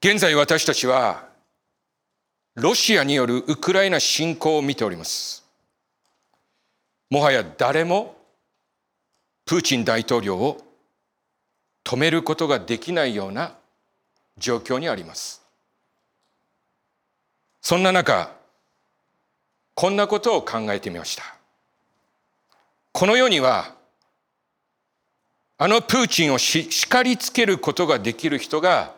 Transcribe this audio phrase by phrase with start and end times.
[0.00, 1.26] 現在私たちは
[2.54, 5.44] ロシアによるウクライナ侵攻を見ております。
[7.10, 8.16] もはや誰も
[9.44, 10.60] プーチン大統領を
[11.84, 13.54] 止めることができないような
[14.36, 15.42] 状況にあります。
[17.60, 18.30] そんな中、
[19.74, 21.24] こんなことを考えてみました。
[22.92, 23.74] この世には、
[25.56, 28.97] あのプーチンを叱りつけることができる人が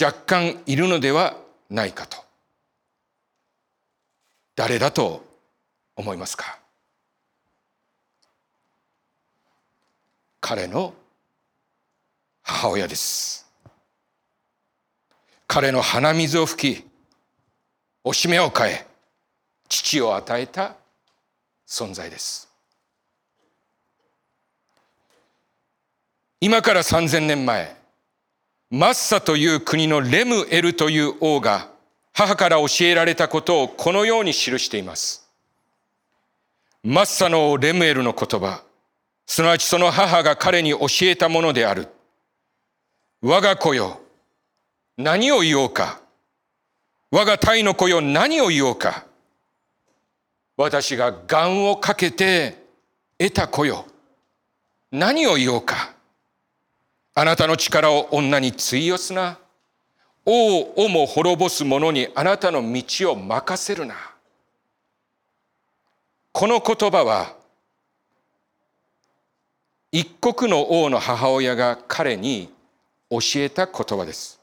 [0.00, 1.36] 若干いるのでは
[1.70, 2.16] ないかと。
[4.54, 5.24] 誰だと
[5.96, 6.58] 思いますか？
[10.40, 10.92] 彼の
[12.42, 13.46] 母親です。
[15.46, 16.84] 彼の鼻水を吹き、
[18.04, 18.86] おしめを変え、
[19.68, 20.74] 父を与えた
[21.66, 22.48] 存在です。
[26.40, 27.76] 今から3000年前、
[28.74, 31.68] マッサという国のレムエルという王が
[32.14, 35.28] 母から教えられたことをこのように記しています。
[36.82, 38.62] マッサの王レムエルの言葉、
[39.26, 41.88] すなわちその母が彼に教えたものである。
[43.20, 44.00] 我が子よ、
[44.96, 46.00] 何を言おうか。
[47.10, 49.04] 我が体の子よ、何を言おうか。
[50.56, 52.56] 私が願をかけて
[53.18, 53.84] 得た子よ。
[54.90, 55.94] 何を言おうか。
[57.14, 59.38] あなたの力を女に費よすな。
[60.24, 63.94] 王をも滅ぼす者にあなたの道を任せるな。
[66.32, 67.36] この言葉は、
[69.90, 72.50] 一国の王の母親が彼に
[73.10, 74.40] 教えた言葉です。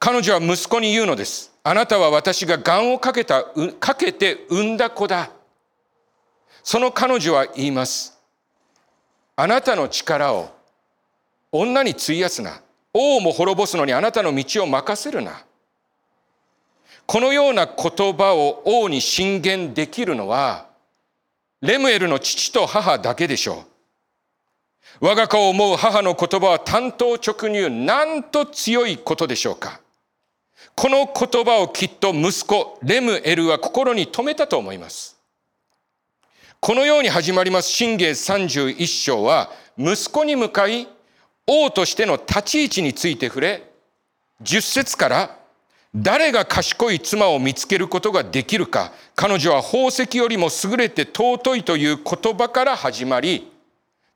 [0.00, 1.52] 彼女は息子に言うのです。
[1.62, 3.44] あなたは私が願をかけた、
[3.78, 5.30] かけて産んだ子だ。
[6.64, 8.18] その彼女は言います。
[9.36, 10.50] あなたの力を
[11.56, 12.60] 女に費やすな。
[12.92, 15.44] 王も滅ぼすのにあなたの道を任せるな。
[17.06, 20.66] このような言葉を王に進言できるのは、
[21.60, 23.64] レムエルの父と母だけでしょ
[25.00, 25.06] う。
[25.06, 29.80] 我が子を思う母の言葉は単刀直入、なんと強いことでしょうか。
[30.74, 35.16] この言葉をきっと息子、レムエルは心に留めたと思います。
[36.58, 40.88] このように始まります信玄31章は、息子に向かい、
[41.46, 43.62] 王としての立ち位置について触れ、
[44.42, 45.38] 10節から
[45.94, 53.52] 誰が賢い妻を見つけることができるか、彼女は宝石よりも優れて尊いという言葉から始まり、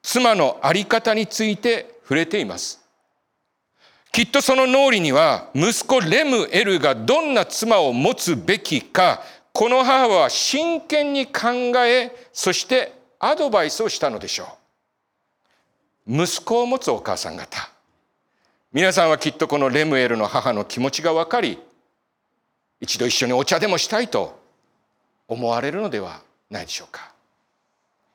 [0.02, 2.80] 妻のあり方について触れています。
[4.10, 9.22] きっとその脳裏には息子レムエルがどんな妻を持つべきか、
[9.52, 11.50] この母は真剣に考
[11.86, 14.57] え、そしてアドバイスをしたのでしょう。
[16.08, 17.70] 息子を持つお母さん方。
[18.72, 21.58] 皆さんはきっとこのレムエルの母の気持ちがわかり、
[22.80, 24.40] 一度一緒にお茶でもしたいと
[25.26, 27.12] 思われるのではないでしょうか。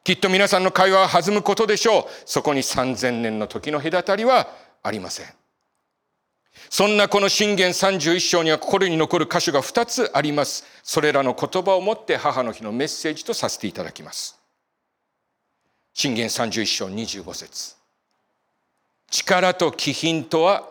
[0.03, 2.05] きっと皆さんの会話は弾むことでしょう。
[2.25, 4.47] そこに3000年の時の隔たりは
[4.81, 5.27] ありません。
[6.69, 10.65] そんなこの信玄31章には心に残る箇所が2つあります。
[10.81, 14.39] それらの言葉をもって母の日のメッセージとさせていただきます。
[15.93, 17.82] 信玄31章25節
[19.13, 20.67] 力と気品とは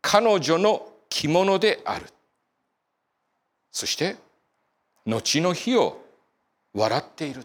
[0.00, 2.06] 彼女の着物である。
[3.70, 4.16] そして、
[5.04, 6.02] 後の日を
[6.72, 7.42] 笑っている。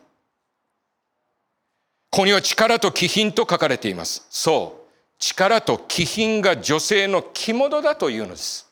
[2.09, 4.25] ここには力と気品と書かれています。
[4.29, 4.87] そう。
[5.19, 8.71] 力と気品が女性の着物だというのです。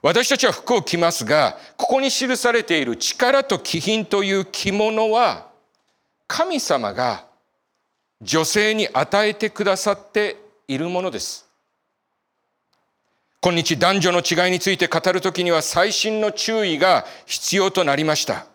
[0.00, 5.50] 私たちは服を着ますが、ここに記されている力と気品という着物は、
[6.26, 7.27] 神様が
[8.20, 10.36] 女性に与えてくださって
[10.66, 11.48] いるものです。
[13.40, 18.46] 今日男女の違いについて語るときには最新の注意が必要となりました。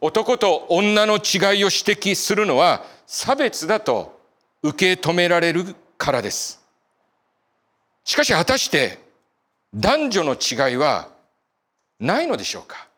[0.00, 4.18] 男と女の違いを指摘するのは差別だと
[4.62, 6.60] 受け止められるからです。
[8.04, 8.98] しかし果たして
[9.74, 11.10] 男女の違いは
[12.00, 12.88] ないのでしょうか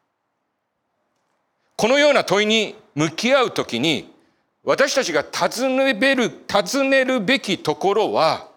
[1.77, 4.13] このような問いに向き合うときに
[4.63, 8.49] 私たちが尋ねる尋ねるべきところは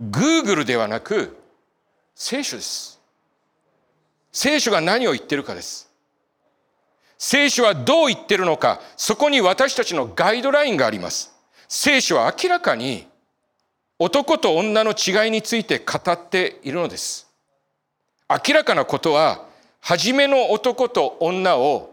[0.00, 1.36] Google ではなく
[2.14, 3.00] 聖書です。
[4.32, 5.90] 聖書が何を言ってるかです。
[7.18, 11.34] 聖書はどう言ってるのか、そこに私たちのガイドラインがあります。
[11.68, 13.06] 聖書は明らかに
[13.98, 17.28] 男と女の違いについて語っているのです。
[18.28, 19.44] 明らかなことは、
[19.80, 21.89] 初めの男と女を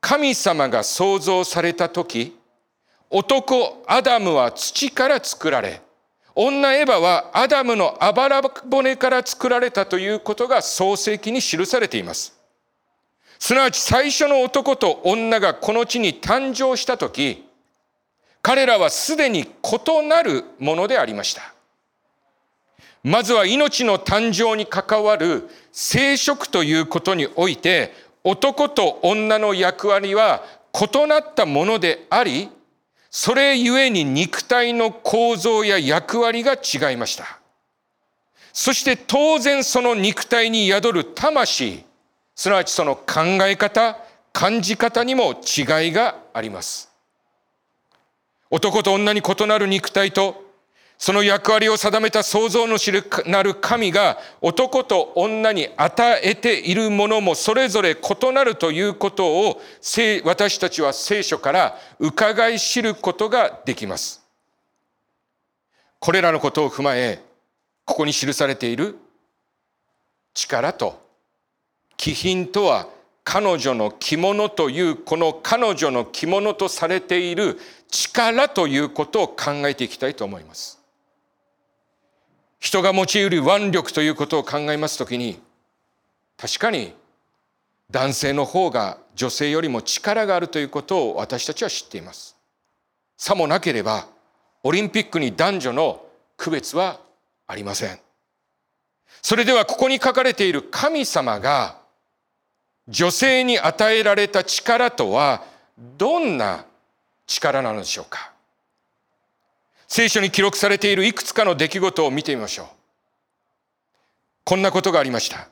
[0.00, 2.36] 神様が創造された時、
[3.10, 5.82] 男アダムは土から作られ、
[6.34, 12.38] 女エヴァはアダムのあばら骨から作られたということが創世記に記されています。
[13.38, 17.46] すなわち最初の男と女がこの地に誕生した時、
[18.42, 21.52] 彼らはすでに異なるものでありました。
[23.02, 27.92] まずは命の誕生に関わる生殖ということにおいて、
[28.22, 30.42] 男と女の役割は
[30.74, 32.48] 異なったものであり、
[33.10, 37.40] それゆえに肉体の構造や役割が違いました。
[38.52, 41.84] そして当然その肉体に宿る魂、
[42.34, 43.98] すなわちその考え方、
[44.32, 46.90] 感じ方にも違いがあります。
[48.50, 50.49] 男と女に異なる肉体と
[51.00, 59.62] その役割を定めた創造主なる神が男と女に与えているものもそれぞれ異なるということを
[60.24, 64.22] 私たちは聖書から伺い知ることができます。
[66.00, 67.22] これらのことを踏まえ、
[67.86, 68.98] ここに記されている
[70.34, 71.00] 力と
[71.96, 72.88] 気品とは
[73.24, 77.58] 彼女の着物というこの彼女の着物とされている
[77.90, 80.79] 力ということを考えていきたいと思います。
[82.60, 85.40] 人が用いる腕力ということを考えますときに、
[86.36, 86.94] 確かに
[87.90, 92.36] 男性の方が女性よりも力があるということを私たちは知っています。
[93.16, 94.06] さもなければ、
[94.62, 96.04] オリンピックに男女の
[96.36, 97.00] 区別は
[97.46, 97.98] ありません。
[99.22, 101.78] それではここに書かれている神様が
[102.88, 105.44] 女性に与えられた力とは
[105.96, 106.64] どんな
[107.26, 108.32] 力なのでしょうか
[109.92, 112.66] 聖書に記録されているいくつかの出来事を見てみましょう。
[114.44, 115.48] こんなことがありました。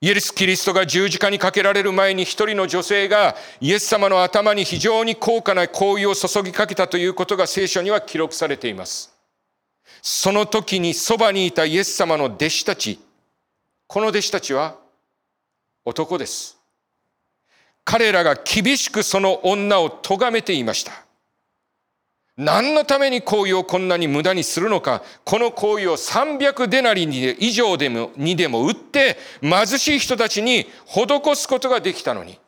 [0.00, 9.14] イエス・キリストが十字架にかけられる前に一人の女性がイエス様の頭に非常に高価な香油を注ぎかけたということが聖書には記録されています。
[10.02, 12.98] その時にそばにいたイエス様の弟子たち、
[13.86, 14.76] この弟子たちは
[15.84, 16.58] 男です。
[17.84, 21.03] 彼らが厳しくその女を咎めていました。
[22.36, 27.04] 何のために行為をこんなに無駄にするのか、この行為を300デナリ
[27.38, 32.40] 以上でもにでも売って、貧しい人たちに施すことができたのに。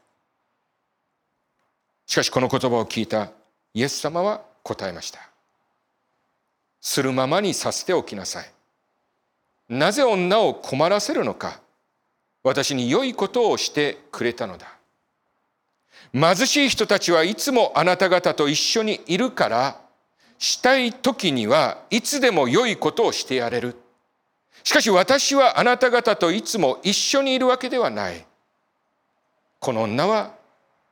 [2.06, 3.30] しかしこの言葉を聞いた
[3.74, 5.20] イエス様は答えました。
[6.80, 8.50] するままにさせておきなさい。
[9.68, 11.60] なぜ女を困らせるのか？
[12.42, 14.75] 私に良いことをしてくれたのだ。
[16.12, 19.80] 貧しい人たちはいつもあなた方と一緒にいるから、
[20.38, 23.76] したい時にはいつでも良いことをしてやれる。
[24.62, 28.26] しかし私はあなた方といつも一緒にいるわけではない。
[29.60, 30.34] この女は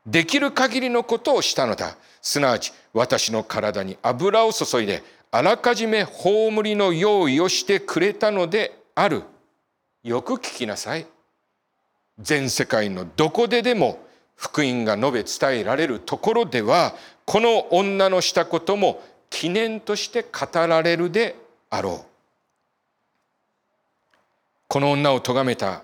[0.06, 1.96] できる限りのことをしたのだ。
[2.22, 9.24] すなわち私の体に油を注いであらかじめ葬りの用意をしてくれたのである。
[10.02, 11.06] よく聞きなさい。
[12.18, 13.98] 全世界のどこででも
[14.36, 16.94] 福音が述べ伝えられるところでは
[17.24, 21.36] この女のしたことも記念として語られるで
[21.70, 22.14] あろう。
[24.68, 25.82] この女を咎めた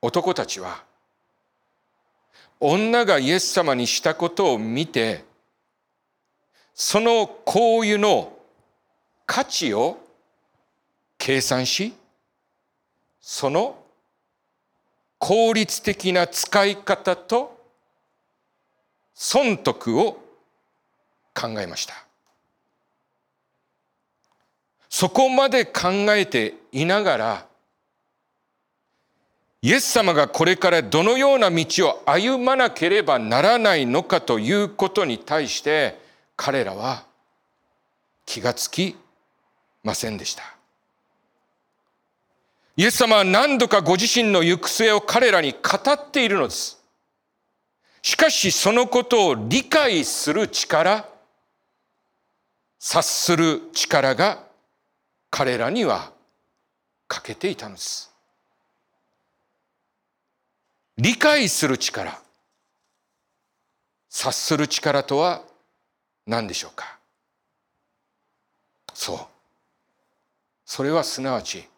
[0.00, 0.82] 男たちは
[2.58, 5.24] 女がイエス様にしたことを見て
[6.74, 8.32] その香油の
[9.26, 9.98] 価値を
[11.18, 11.92] 計算し
[13.20, 13.79] その
[15.20, 17.60] 効率的な使い方と
[19.14, 20.14] 損得を
[21.34, 21.94] 考えました。
[24.88, 27.46] そこまで考えていながら、
[29.62, 36.00] イエス様がこれからどのような道を歩まなければならないのかということに対して
[36.34, 37.04] 彼らは
[38.24, 38.96] 気がつき
[39.84, 40.59] ませんでした。
[42.76, 45.58] イエス様は何度かご自身の行く末を彼らに語
[45.92, 46.80] っているのです。
[48.02, 51.06] しかしそのことを理解する力、
[52.78, 54.44] 察する力が
[55.30, 56.12] 彼らには
[57.08, 58.10] 欠けていたのです。
[60.96, 62.20] 理解する力、
[64.08, 65.42] 察する力とは
[66.26, 66.98] 何でしょうか
[68.92, 69.18] そう。
[70.66, 71.69] それはすなわち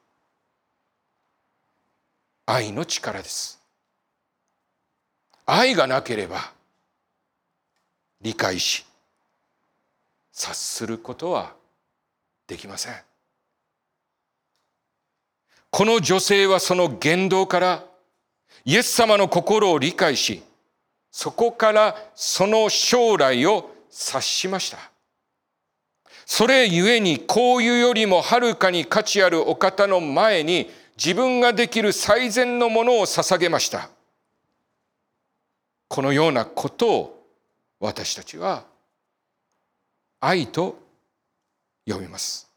[2.46, 3.60] 愛の力です。
[5.46, 6.52] 愛がなければ
[8.20, 8.84] 理解し
[10.32, 11.52] 察することは
[12.46, 12.94] できません。
[15.70, 17.84] この女性はその言動から
[18.64, 20.42] イエス様の心を理解し
[21.10, 24.78] そこからその将来を察しました。
[26.24, 33.88] それゆえにこういうよりもはるかに価値あるお方の前に自分ができる最善のものを捧げました。
[35.88, 37.26] このようなことを
[37.80, 38.64] 私たちは
[40.20, 40.78] 愛と
[41.86, 42.48] 呼びます。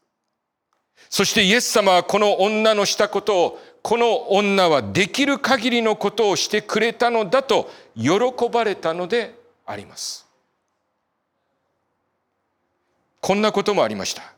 [1.08, 8.10] そしてイエス様はこの女のしたことをこの女はできる限りのことをしてくれたのだと喜
[8.50, 10.26] ばれたのであります。
[13.20, 14.35] こんなこともありました。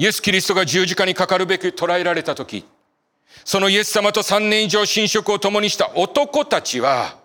[0.00, 2.64] イエス・キリストが十字架にかかるべく捕らえられた時、
[3.44, 7.18] そのイエス様と3年以上寝食を共にした男たちは、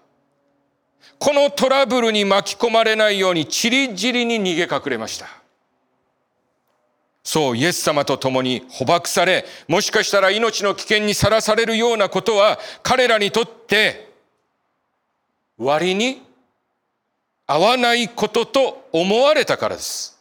[1.18, 5.30] このトラブルに巻き込まれないようにちりぢりに逃げ隠れました。
[7.24, 14.12] そう、イエス様と共に捕獲され、もしかしたら命の危険にさらされるようなことは、彼らにとって
[15.58, 16.24] 割に
[17.48, 20.15] 合わないことと思われたからです。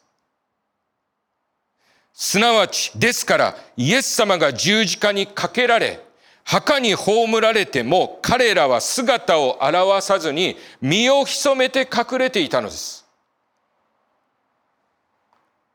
[2.14, 6.00] すなわち、ですから、イエス様が十字架にかけられ、
[6.44, 13.04] 墓に葬られても彼らは姿を現さずに身を潜めて隠れていたのです。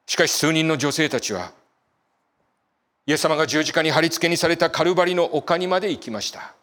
[0.06, 1.52] しかし数人の女性たちは、
[3.06, 6.54] イエス様が十字架に貼り付けにされたカルバリの丘にまで行きました。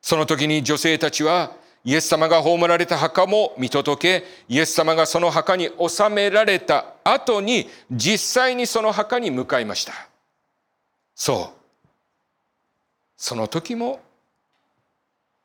[0.00, 1.52] その時に女性たちは、
[1.84, 9.92] イエス様が葬られた墓も見届け、イエス様がその墓に収められた後に、実際にその墓に向かいました。
[11.14, 11.58] そう。
[13.16, 14.00] その時も、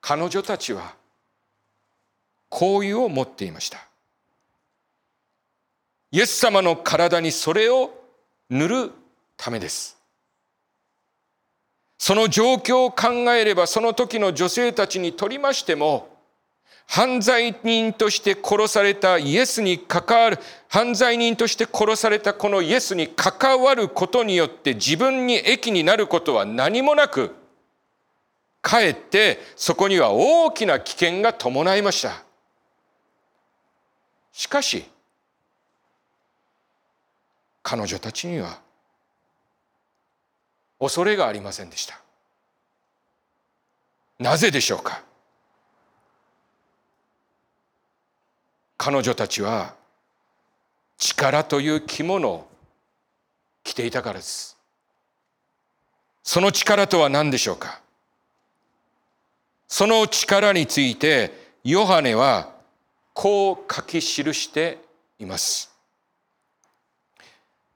[0.02, 0.96] 彼女たちは、
[2.50, 3.86] 香油を持っていました。
[6.12, 7.92] イエス様の体にそれを
[8.50, 8.92] 塗る
[9.38, 9.98] ためです。
[11.98, 16.15] その状況を考えればその時の女性たちにとりましても
[16.88, 27.36] 犯罪人として殺されたイエスに関わる犯罪人として殺されたこのイエスに関わることによって自分に益になることは何もなく
[28.62, 32.24] かえってそこには大きな危険が伴いました。
[34.32, 34.86] しかし
[37.64, 38.60] 彼女たちには
[40.80, 42.00] 恐れがありませんでした
[44.20, 45.02] なぜでしょうか？
[48.78, 49.74] 彼女たちは
[50.98, 52.48] 力という着物を
[53.64, 54.58] 着ていたからです。
[56.24, 57.82] その力とは何でしょうか？
[59.68, 61.32] その力について
[61.64, 62.54] ヨハネは
[63.14, 64.78] こう書き記して
[65.20, 65.72] います。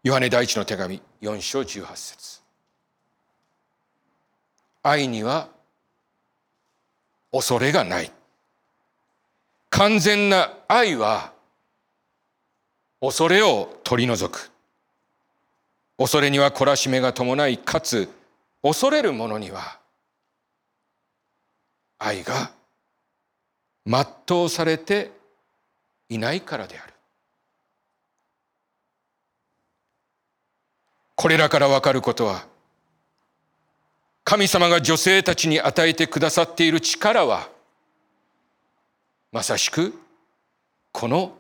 [0.03, 2.41] ヨハネ第一の手紙4章18節。
[4.84, 5.50] 愛には
[7.32, 8.12] 恐れがない。
[9.69, 11.33] 完全な愛は
[13.01, 14.51] 恐れを取り除く。
[15.97, 18.09] 恐れには懲らしめが伴いかつ
[18.63, 19.79] 恐れる者には
[21.97, 22.51] 愛が
[23.85, 25.11] 全うされて
[26.07, 26.93] いないからである。
[31.15, 32.45] これらからわかることは、
[34.23, 37.49] 神様が女性たちに与えてくださっている力は、
[39.31, 39.93] まさしく、
[40.91, 41.38] この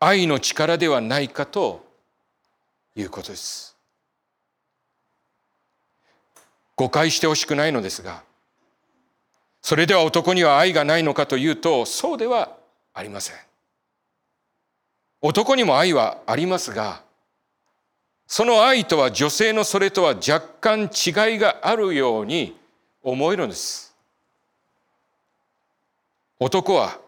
[0.00, 1.84] 愛の力ではないかと
[2.96, 3.76] いうことです。
[6.76, 8.22] 誤解してほしくないのですが、
[9.60, 12.56] それでは男には愛がないのかというと、そうでは
[12.94, 13.36] ありません。
[15.20, 17.02] 男にも愛はありますが、
[18.26, 22.56] その愛とは女性のそれとは若干違いがあるように
[23.02, 23.87] 思えるんです。
[26.40, 26.98] 男は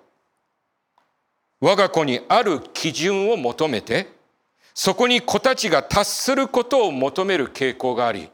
[1.61, 4.09] 我が子にある基準を求めて
[4.75, 8.31] そこに子たちが達することを求める傾向があり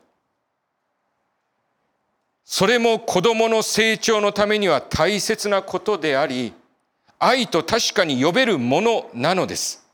[2.45, 6.55] それも子供の成長のためには大切なことであり
[7.19, 9.85] 愛と確かに呼べるものなのです。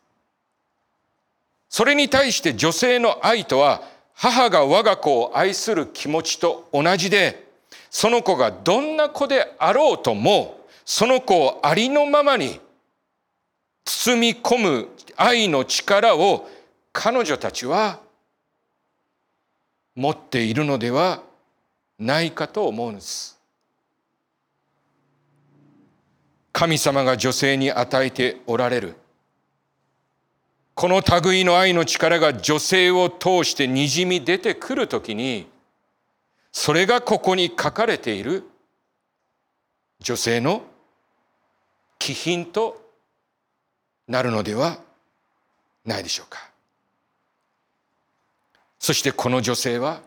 [1.68, 3.82] それに対して女性の愛とは
[4.12, 7.46] 母が我が子を愛する気持ちと同じで
[7.90, 10.60] その子がどんな子であろうとも
[10.94, 12.60] その子をありのままに
[13.82, 16.50] 包み込む愛の力を
[16.92, 18.00] 彼女たちは
[19.94, 21.22] 持っているのでは
[21.98, 23.40] ないかと思うんです。
[26.52, 28.96] 神様が女性に与えておられる
[30.74, 35.48] この類の愛の力が女性を通してにじみ出てくるときに、
[36.52, 38.44] それがここに書かれている
[39.98, 40.64] 女性の
[42.02, 42.82] 気品と
[44.08, 44.80] なるのでは
[45.84, 46.50] ないでしょうか。
[48.80, 50.00] そしてこの女性は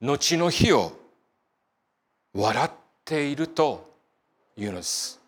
[0.00, 0.98] 後の日を
[2.34, 2.70] 笑っ
[3.04, 3.88] ていると
[4.56, 5.20] いうのです。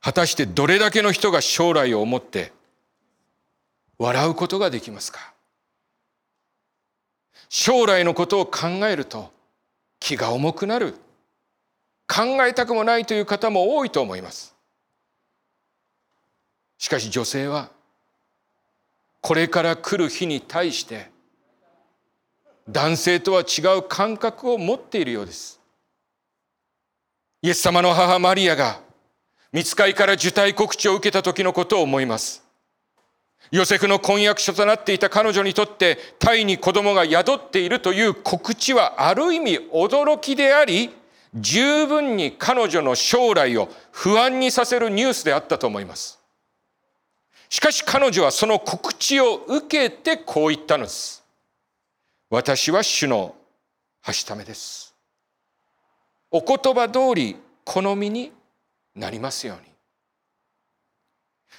[0.00, 2.52] 果たしてどれだけの人が将来を思って
[3.98, 5.32] 笑うことができますか。
[7.48, 9.30] 将来のことを考えると
[10.00, 11.05] 気が重くなる。
[12.06, 14.54] 考えたくもないという方も多いと思います。
[16.78, 17.70] しかし女性は
[19.20, 21.10] これから来る日に対して
[22.68, 25.60] 男性とは違う感覚を持っているようです。
[27.42, 28.80] イエス様の母マリアが
[29.52, 32.44] 見つかりから受胎告知を受けた時のことを思います。
[33.52, 40.90] ヨセフの婚約者となっていた彼女にとってタイに子供が宿っているという告知はある意味驚きであり
[41.36, 46.18] 十分に彼女の将来を不安にさせるニュースであったと思います。
[47.48, 51.24] しかし彼女はその告知を受けてこう言ったのです。
[52.30, 53.34] 私は主の
[54.02, 54.94] はしためです。
[56.30, 58.32] お言葉通り好みに
[58.94, 59.75] なりますように。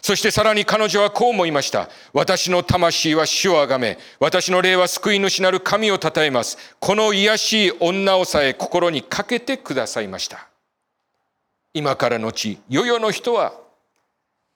[0.01, 1.89] そしてさらに彼女はこう思いました。
[2.13, 6.57] 私の魂は主をあがめ、私の霊は救い主なる神を称えます。
[6.79, 10.47] この癒しい女をさえ心にかけてくださいました。
[11.73, 13.53] 今からのち、世々の人は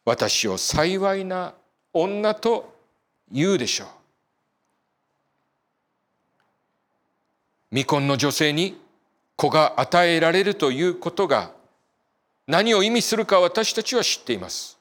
[0.05, 1.53] 私を幸いな
[1.93, 2.74] 女と
[3.31, 3.88] 言うでしょう。
[7.71, 8.77] 未婚の女性に
[9.36, 11.51] 子が与えられるということが
[12.48, 14.77] 何を意味するか私たちは知っています。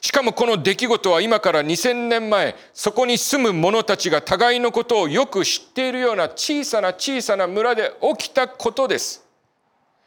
[0.00, 9.24] しかもこの出来事は今から2000年前、そこに住む者たちが互いのことをよく知っているような小さな小さな村で起きたことです。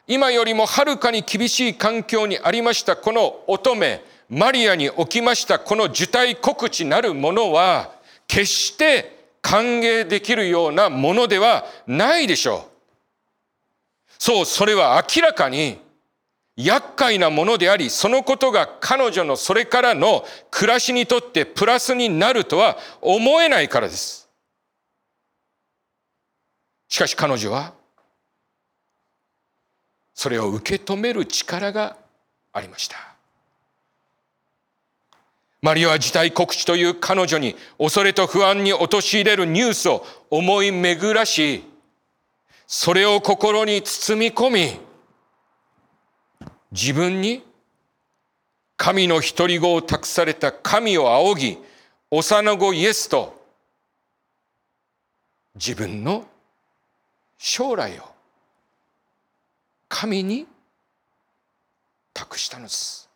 [0.08, 7.92] 今よりもはるかに厳しい環境にありましたこの乙女、マリアに起きましたこの受胎告知なるものは、
[8.28, 12.94] 決して歓迎できるようなものではないでしょう。
[14.20, 15.80] そう、それは明らかに
[16.60, 24.30] 厄介なものであり、そのことが彼女のそれからの暮らしにとってプラスになるとは思えないからです。
[26.90, 27.74] しかし彼女は、
[30.14, 31.96] それを受け止める力が
[32.52, 32.98] ありました。
[35.62, 41.64] マリアは事態告知という彼女に恐れと不安に陥れるニュースを思い巡らし、
[42.68, 44.89] それを心に包み込み、
[46.72, 47.44] 自分に
[48.78, 51.58] 神の独り子を託された神を仰ぎ、
[52.12, 53.40] 幼子イエスと
[55.56, 56.26] 自分の
[57.38, 58.04] 将来を
[59.88, 60.48] 神に
[62.14, 63.10] 託したのです。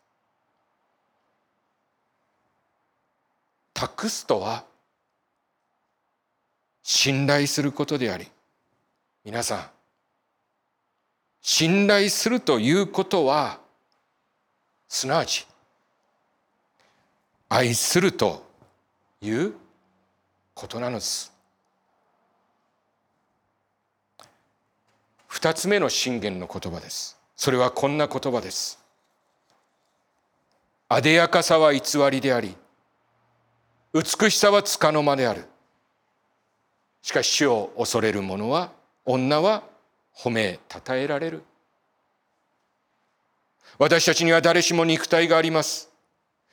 [3.73, 4.65] 託すとは
[6.83, 8.27] 信頼することであり、
[9.23, 9.69] 皆さん、
[11.45, 13.59] 信頼するということは、
[14.87, 15.45] すなわち、
[17.49, 18.45] 愛すると
[19.19, 19.53] いう
[20.53, 21.33] ことなのです。
[25.27, 27.17] 二つ目の信玄の言葉です。
[27.35, 28.79] それはこんな言葉です。
[30.87, 32.55] あでやかさは偽りであり、
[33.93, 35.43] 美しさはつかの間である。
[37.01, 38.71] しかし主を恐れる者は、
[39.03, 39.72] 女は
[40.15, 41.43] 褒めたたえられる。
[43.77, 45.89] 私たちには誰しも肉体があります。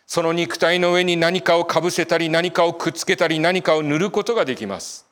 [0.06, 5.06] その肉体の上に何かをかぶせたり何かをくっつけたり何かを塗ることができます。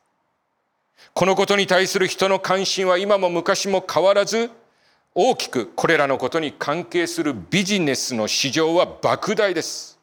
[1.14, 4.50] このことに対する人の関心は今も昔も変わらず
[5.14, 9.98] 大きくこれらのことに関係するビジネスの市場は莫大です。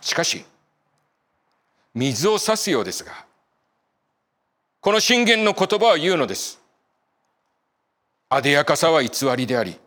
[0.00, 0.44] しかし
[1.94, 3.26] 水を差すようですが
[4.80, 6.61] この信玄の言葉は言うのです。
[8.34, 9.78] あでやかさは偽りであり、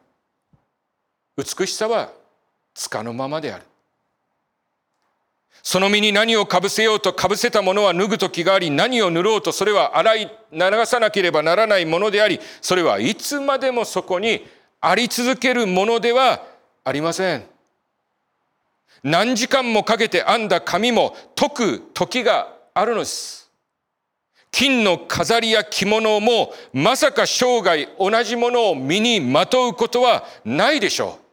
[1.35, 2.11] 美しさは
[2.75, 3.63] つかのままである。
[5.63, 14.45] その身に何をかぶせようとかぶせたものは脱ぐ時があり、何を塗ろうとそれは洗い流さなければならないものであり、それはいつまでもそこに
[14.79, 16.43] あり続けるものでは
[16.83, 17.45] ありません。
[19.01, 23.44] 何時間もかけて編んだ紙も解く時があるのです。
[24.57, 31.25] 金の飾りや着物もまさか生涯同じものを身にまとうことはないでしょう。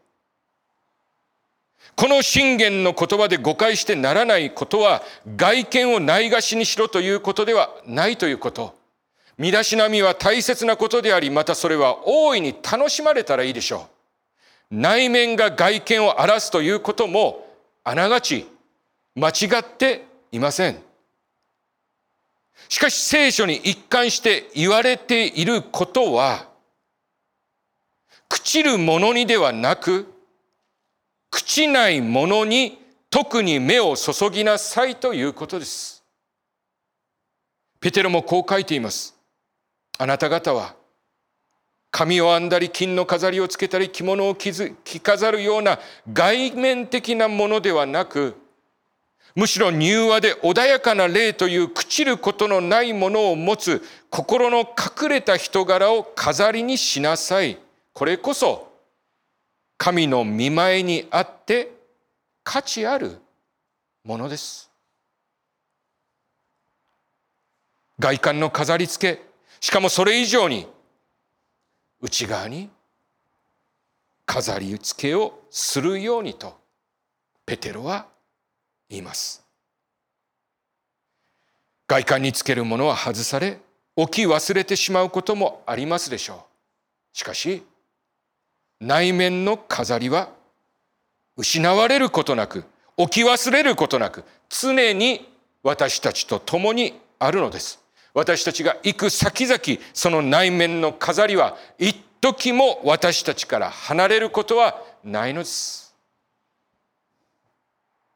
[1.95, 5.05] この信玄の言葉で誤解してならないことは
[5.37, 8.75] 外見をないがしにしろということではないということ。
[9.39, 13.87] 身だしなみは大切なことであり、またそれは大いに楽しまれたらいいでしょ
[14.73, 14.75] う。
[14.75, 17.47] 内面が外見を荒らすということも
[17.85, 18.49] あながち
[19.15, 20.92] 間違っていません。
[22.73, 26.49] しかし聖書に一貫して言われていることは、
[28.31, 30.11] 朽ちるものにではなく、
[31.31, 32.79] 朽ちないものに
[33.11, 36.03] 特に目を注ぎなさいということです。
[37.79, 39.15] ペテロもこう書いています。
[39.99, 40.75] あなた方は、
[41.91, 45.79] 髪を編んだり金の飾りをつけたり着物を着飾るような
[46.11, 48.35] 外面的なものではなく
[49.35, 57.59] むしろ柔和で穏やかな霊という朽ちることのないものを持つ心の隠れた人柄を飾りにしなさい。
[57.95, 58.73] これこそ
[59.79, 61.73] 神の見前にあって
[62.45, 63.19] 価値ある
[64.05, 64.71] ものです。
[67.99, 69.23] 外観の飾り付け、
[69.61, 70.67] しかもそれ以上に
[72.01, 72.69] 内側に
[74.27, 76.57] 飾り付けをするようにと
[77.47, 78.12] ペテロは
[78.93, 79.43] 言います。
[81.89, 83.59] 外観につけるものは外され
[83.97, 86.47] 置き忘れてしまうこともありますでしょ
[87.15, 87.17] う。
[87.17, 87.63] しかし
[88.81, 90.31] 内面の飾りは
[91.37, 92.65] 失われることなく
[92.97, 95.29] 置き忘れることなく常に
[95.63, 97.81] 私たちと共にあるのです。
[98.15, 99.59] 私たちが行く先々
[99.95, 105.92] その内面の飾りは一時も私たちから離れることはないのです。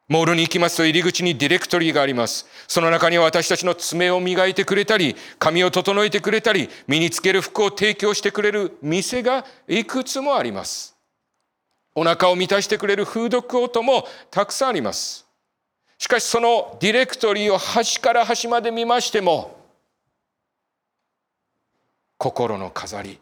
[0.09, 2.47] モールに行きますと入り口にディレクトリーがあります。
[2.69, 10.97] その中には私たちの爪を磨いてくれたり、髪を整えてくれたり、身につける服を提供してくれる店がいくつもあります。
[11.97, 15.27] お腹を満たしてくれるフードコートもたくさんあります。
[15.99, 19.57] しかしそのディレクトリーを端から端まで見ましても、
[22.17, 23.19] 心の飾り、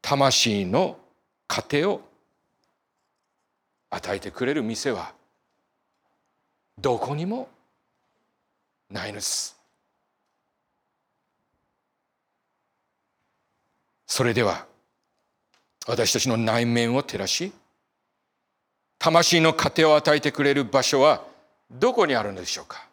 [0.00, 0.96] 魂の
[1.48, 2.00] 糧を
[3.94, 5.12] 与えてくれる店は
[6.78, 7.48] どこにも
[8.90, 9.56] ないのです。
[14.06, 14.66] それでは
[15.86, 17.52] 私たちの内面を照らし
[18.98, 21.24] 魂の糧を与えてくれる場所は
[21.70, 22.86] どこにあるのでしょうか。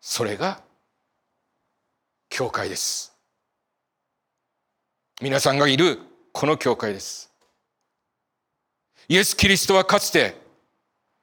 [0.00, 0.60] それが
[2.28, 3.12] 教会です。
[5.20, 5.98] 皆さんがいる
[6.32, 7.31] この教会です。
[9.12, 10.34] イエス・キリストはかつて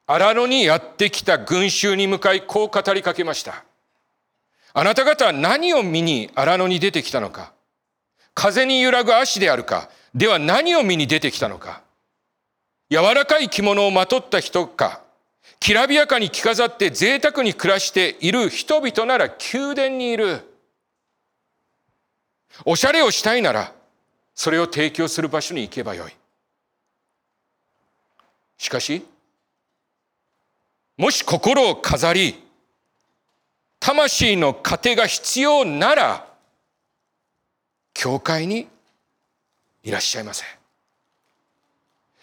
[0.06, 3.63] 荒野にやってきた群衆に向かいこう語りかけました。
[4.73, 7.52] あなた方は何を見に荒野に出てきたのか
[8.36, 11.82] 風に揺らぐ足であるかでは何を見に出てきたのか
[12.91, 15.02] 柔らかい着物をまとった人か
[15.60, 20.41] きらびやかに着飾って贅沢に暮らしている人々なら宮殿にいる。
[22.65, 23.73] おしゃれをしたいなら
[24.36, 26.19] それを提供する場所に行けばよい。
[28.60, 29.04] しかし、
[30.98, 32.36] もし心を飾り、
[33.80, 36.28] 魂の糧が必要なら、
[37.93, 38.67] 教会に
[39.82, 40.48] いらっしゃいません。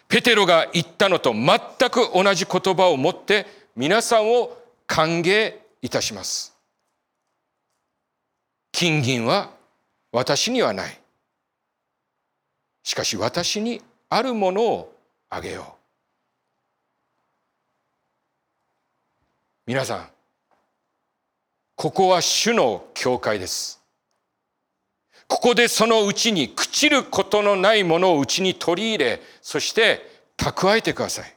[0.09, 1.59] ペテロが言ったのと全
[1.91, 6.55] く同じ言葉を持って皆さんを歓迎いたします。
[8.73, 9.51] 金銀は
[10.13, 11.01] 私にはない。
[12.83, 14.95] しかし私にあるものを
[15.31, 15.76] あげよう。
[19.67, 20.09] 皆さん
[21.75, 23.83] ここは主の教会です。
[25.29, 31.35] ここでそのうちに朽ちることのないものをうちに取り入れそして蓄えてください。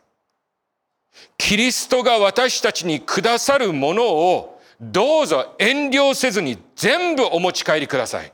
[1.37, 8.31] キリストが私たちにくださるものをどうぞ遠慮せずに全部お持ち帰りください。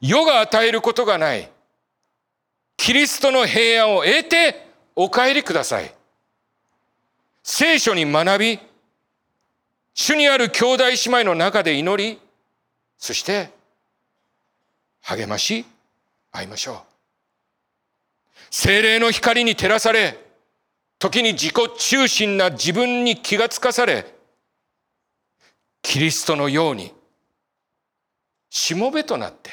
[0.00, 1.50] 世が与えることがない
[2.76, 5.94] キリストの平安を得てお帰りください。
[7.46, 8.58] 聖書に学び、
[9.92, 12.18] 主にある兄弟姉妹の中で祈り、
[12.96, 13.50] そして
[15.02, 15.66] 励まし
[16.32, 16.76] 会いましょう。
[18.50, 20.18] 精霊の光に照らされ、
[20.98, 24.06] 時に自己中心な自分に気がつかされ、
[25.82, 26.94] キリストのように、
[28.48, 29.50] しもべとなって、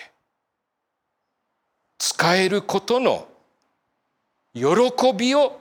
[1.97, 3.27] 使えることの
[4.53, 4.63] 喜
[5.13, 5.59] びを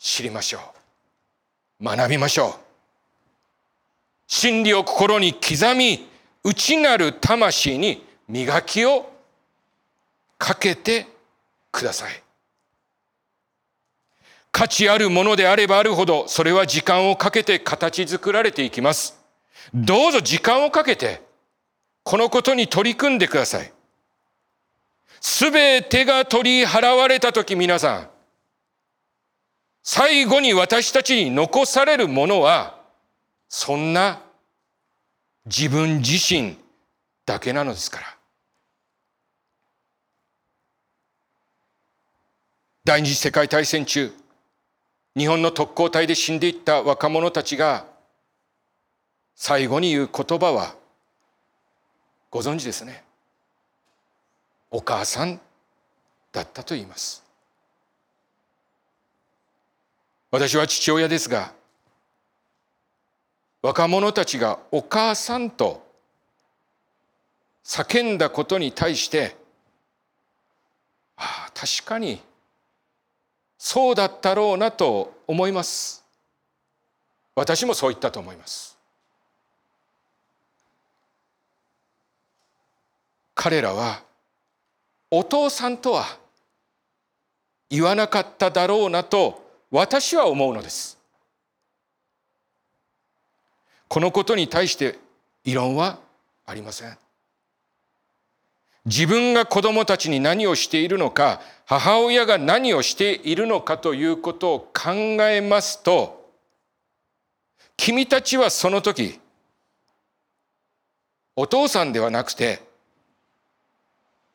[0.00, 0.73] 知りましょう。
[1.82, 2.54] 学びましょう。
[4.26, 6.08] 真理を心に刻み、
[6.42, 9.10] 内なる魂に磨きを
[10.38, 11.06] かけて
[11.70, 12.22] ください。
[14.50, 19.18] 価値あるものであればあるほど、それは時間をかけて形作られていきます。
[19.72, 21.22] どうぞ時間をかけて、
[22.04, 23.72] このことに取り組んでください。
[25.20, 28.10] すべてが取り払われたとき皆さん、
[29.96, 32.80] 最後に私たちに残されるものは、
[33.48, 34.20] そんな
[35.46, 36.58] 自分自身
[37.24, 38.06] だけなのですから。
[42.82, 44.12] 第二次世界大戦中、
[45.16, 47.86] 日本の特攻隊で死んでいった若者たちが
[49.36, 50.74] 最後に言う言葉は
[52.32, 53.04] ご存知ですね。
[54.72, 55.40] お母さん
[56.32, 57.23] だったと言います。
[60.34, 61.52] 私は父親ですが、
[63.62, 65.86] 若者たちがお母さんと
[67.64, 69.36] 叫んだことに対して、
[71.16, 72.20] ああ、確かに
[73.58, 76.04] そうだったろうなと思います。
[77.36, 78.76] 私もそう言ったと思います。
[83.36, 84.02] 彼らは
[85.12, 86.18] お父さんとは
[87.70, 89.43] 言わなかっただろうなと
[89.76, 90.96] 私は思うのです。
[93.88, 95.00] このことに対して
[95.42, 95.98] 異論は
[96.46, 96.96] ありません。
[98.84, 104.92] 自分が子供たちに何をしているのか、母親が何をしているのかということを考
[105.28, 106.24] えますと、
[107.76, 109.18] 君たちはその時、
[111.34, 112.62] お父さんではなくて、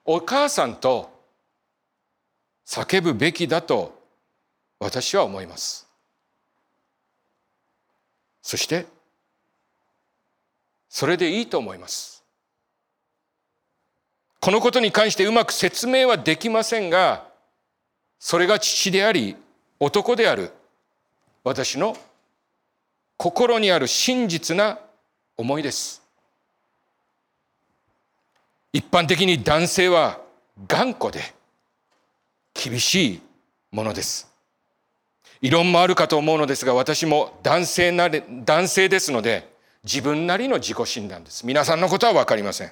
[0.03, 1.09] お母さんと
[2.65, 3.98] 叫ぶべきだと
[4.79, 5.87] 私は思います。
[8.41, 8.85] そして、
[10.89, 12.23] それでいいと思います。
[14.39, 17.27] このことに関してうまく説明はできませんが、
[18.19, 19.35] それが父であり、
[19.79, 20.51] 男である
[21.43, 21.95] 私の
[23.17, 24.79] 心にある真実な
[25.37, 26.01] 思いです。
[28.71, 30.21] 一般的に男性は
[30.67, 31.21] 頑固で
[32.53, 33.21] 厳しい
[33.71, 34.28] ものです。
[35.41, 39.49] 異論もあるかと思うのですが、私も男性なれ、男性ですので、
[39.83, 41.45] 自分なりの自己診断です。
[41.45, 42.71] 皆さんのことはわかりません。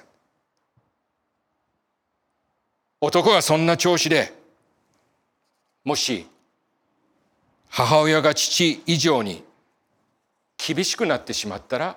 [3.00, 4.34] 男がそんな調子で、
[5.84, 6.26] もし
[7.68, 9.44] 母親が父以上に
[10.58, 11.96] 厳しくなってしまったら、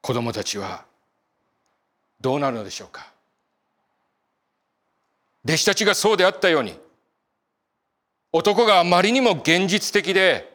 [0.00, 0.84] 子供たちは
[2.20, 3.12] どうなるのでしょうか。
[5.44, 6.78] 弟子たちがそうであったように、
[8.32, 10.52] 男があまりにも現実的で、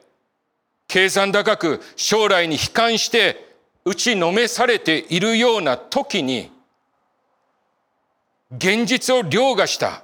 [0.88, 3.55] 計算高く将来に悲観して
[3.86, 6.51] 打ちのめされているような時に、
[8.51, 10.03] 現実を凌駕した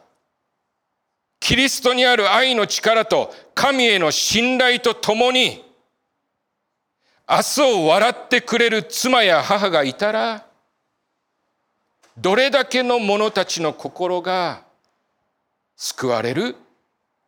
[1.39, 5.63] キリストにある愛の力と神への信頼とともに
[7.30, 10.45] 明日を笑ってくれる妻や母がいたら
[12.17, 14.63] どれだけの者たちの心が
[15.75, 16.56] 救われる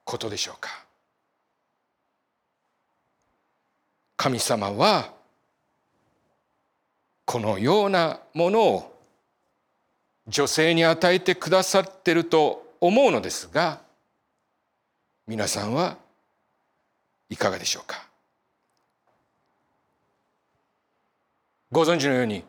[0.09, 0.71] ことでしょうか？
[4.17, 5.13] 神様は
[7.25, 8.99] このようなものを
[10.27, 13.81] 女性に与えてくださってると思うのですが
[15.27, 15.95] 皆さんは
[17.29, 18.07] いかがでしょうか？
[21.71, 22.43] ご存知のように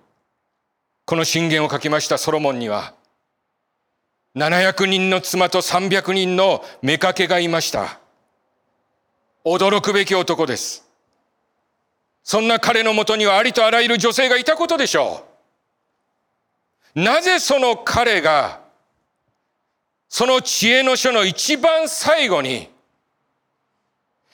[1.04, 2.94] この信玄を書きましたソロモンには
[4.36, 7.98] 700人の妻と300人の妾がいました。
[9.44, 10.86] 驚くべき男です。
[12.22, 15.26] そんな彼のもとにはありとあらゆる女性がいたことでしょ
[16.94, 17.00] う。
[17.02, 18.60] なぜその彼が、
[20.08, 22.68] その知恵の書の一番最後に、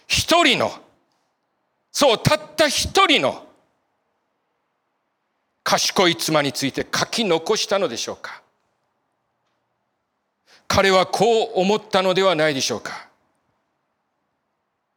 [0.07, 0.73] 一人の、
[1.93, 3.47] そう、たった一人の、
[5.63, 8.43] 賢い妻について書き残したのでしょうか。
[10.69, 13.09] 彼はこう思ったのではないでしょうか。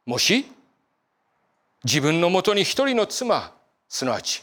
[0.06, 0.46] もし
[1.84, 3.52] 自分のもとに一人の妻
[3.88, 4.42] すなわち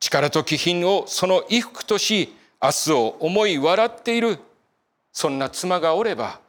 [0.00, 4.38] 力と気品をその衣服とし明日を思い笑っている
[5.12, 6.40] そんな妻がおれば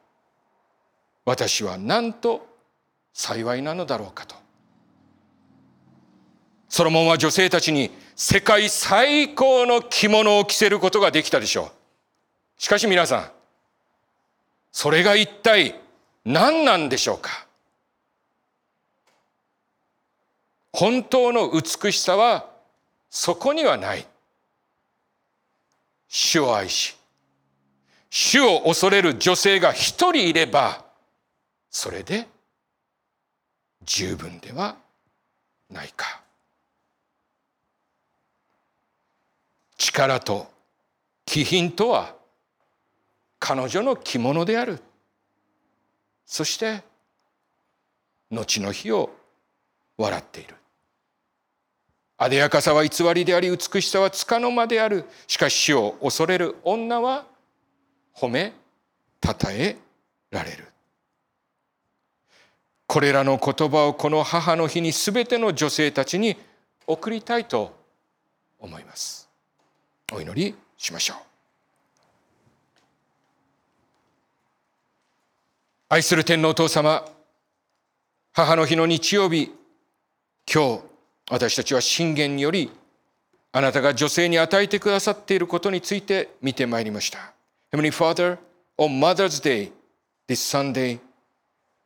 [1.26, 2.48] 私はなんと
[3.14, 4.36] 幸いなのだろうかと。
[6.70, 11.72] ソロモンは女性たちに世界最高の着物を着せることができたでしょ
[12.58, 12.62] う。
[12.62, 13.37] しかし皆さん
[14.80, 15.74] それが一体
[16.24, 17.48] 何なんでしょうか？
[20.72, 22.48] 本当の美しさは
[23.10, 24.06] そこにはない。
[26.08, 26.96] 主を愛し、
[28.12, 30.86] 主を恐れる女性が一人いれば、
[31.72, 32.28] それで
[33.82, 34.76] 十分では
[35.72, 36.22] ないか。
[39.76, 40.52] 力と
[41.26, 42.17] 気品とは
[43.40, 44.80] 彼女の着物である。
[46.26, 46.84] そして
[48.30, 49.10] 後の日を
[49.98, 50.56] 笑っている。
[52.18, 55.06] あでやかさは偽りであり美しさはつかの間である。
[55.28, 57.26] しかし死を恐れる女は
[58.16, 58.54] 褒め
[59.22, 59.78] たたえ
[60.32, 60.66] られる。
[62.88, 66.38] これらの言葉をこの母の日にすべての女性たちに
[66.88, 67.76] 送りたいと
[68.60, 69.30] 思います。
[70.12, 71.27] お祈りしましょう。
[75.90, 77.06] 愛する天皇お父様
[78.34, 79.54] 母の日の日曜日
[80.54, 80.82] 今日
[81.32, 82.70] 私たちは信玄により
[83.54, 87.34] あなたが女性に与えてくださっていることについて見てまいりました
[87.72, 88.38] Heavenly Father,
[88.78, 89.72] on Mother's Day,
[90.28, 91.00] this Sunday,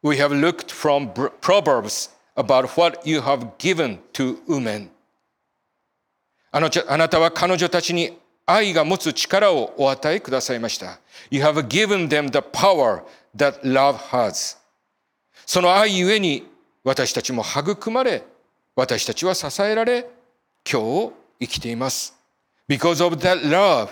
[0.02, 4.90] we have looked from Proverbs about what you have given to women.
[6.52, 11.00] あのあなたは彼女たちに愛が持つ力をお与えくださいました。
[11.30, 13.04] You have given them the power
[13.36, 14.58] that love has.
[15.46, 16.48] その愛ゆえに
[16.84, 18.24] 私たちも育まれ、
[18.76, 20.08] 私たちは支えられ、
[20.70, 22.16] 今日を生きています。
[22.68, 23.90] Because of that love,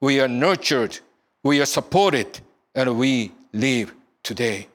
[0.00, 1.02] we are nurtured,
[1.44, 2.42] we are supported,
[2.74, 4.68] and we live today.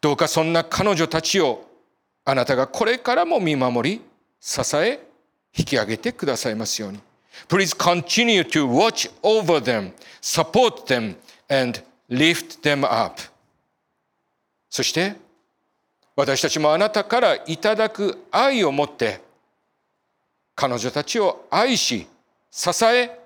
[0.00, 1.68] どうかそんな彼女たちを
[2.24, 4.00] あなたがこれからも見守り、
[4.40, 5.00] 支え、
[5.56, 7.00] 引き上げてくださいますように。
[7.48, 11.16] Please continue to watch over them, support them,
[11.48, 13.20] and lift them up.
[14.70, 15.14] そして
[16.16, 19.20] 私たちもあなたからいただく愛を持って
[20.54, 22.06] 彼女たちを愛し
[22.50, 23.18] 支え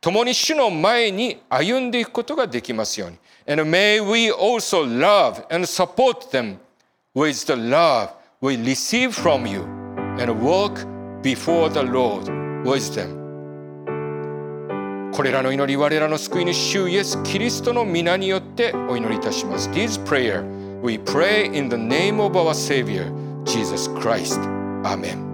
[0.00, 3.18] 共に主の前に歩んでいくことができますように。
[3.46, 6.58] And may we also love and support them
[7.14, 9.62] with the love we receive from you
[10.20, 10.86] and walk
[11.22, 12.28] before the Lord
[12.64, 13.27] with them.
[15.12, 19.68] これらの祈り、我らの救い主、主イエス・キリストの皆によってお祈りいたします。
[19.70, 20.42] This prayer
[20.82, 23.10] we pray in the name of our Savior,
[23.44, 24.40] Jesus Christ.
[24.84, 25.27] Amen.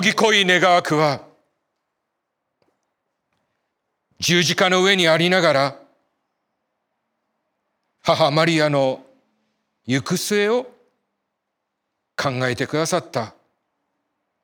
[0.00, 1.22] ぎ濃い願わくは
[4.18, 5.76] 十字架の上にありながら
[8.02, 9.02] 母マリアの
[9.86, 10.64] 行く末を
[12.16, 13.34] 考えてくださった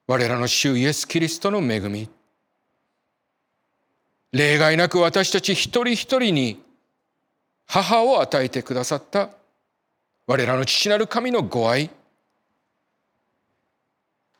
[0.06, 2.08] 我らの主イエス・キリストの恵み
[4.32, 6.62] 例外なく私たち一人一人に
[7.66, 9.30] 母を与えてくださった
[10.26, 11.90] 我らの父なる神のご愛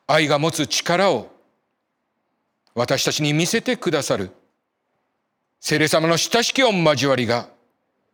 [0.07, 1.29] 愛が持つ力を
[2.73, 4.31] 私たちに見せてくださる
[5.59, 7.49] 聖霊様の親しき御交わりが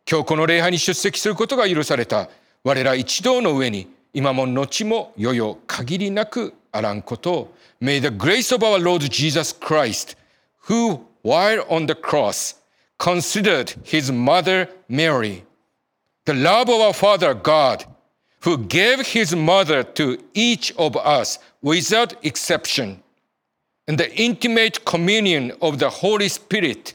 [0.10, 2.29] 今日この礼拝に出席することが許された
[2.63, 10.17] 我ら一同の上に今も後もよよ限りなくあらんことを May the grace of our Lord Jesus Christ
[10.67, 12.56] who while on the cross
[12.97, 15.43] considered his mother Mary
[16.25, 17.86] the love of our Father God
[18.43, 23.02] who gave his mother to each of us without exception,
[23.88, 26.94] and the intimate communion of the Holy Spirit,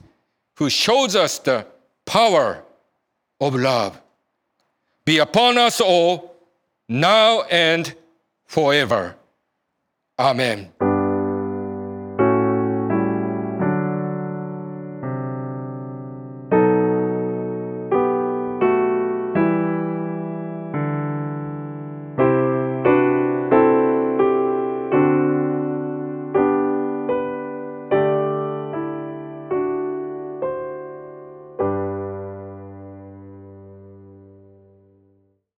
[0.57, 1.66] who shows us the
[2.05, 2.62] power
[3.40, 4.01] of love,
[5.05, 6.36] be upon us all,
[6.88, 7.95] now and
[8.47, 9.16] forever.
[10.18, 10.72] Amen.